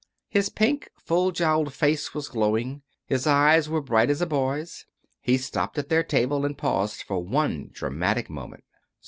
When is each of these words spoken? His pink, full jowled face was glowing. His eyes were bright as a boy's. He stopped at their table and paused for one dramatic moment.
His 0.29 0.49
pink, 0.49 0.89
full 0.97 1.31
jowled 1.31 1.75
face 1.75 2.11
was 2.15 2.27
glowing. 2.27 2.81
His 3.05 3.27
eyes 3.27 3.69
were 3.69 3.83
bright 3.83 4.09
as 4.09 4.19
a 4.19 4.25
boy's. 4.25 4.87
He 5.19 5.37
stopped 5.37 5.77
at 5.77 5.89
their 5.89 6.01
table 6.01 6.43
and 6.43 6.57
paused 6.57 7.03
for 7.03 7.23
one 7.23 7.69
dramatic 7.71 8.27
moment. 8.27 8.63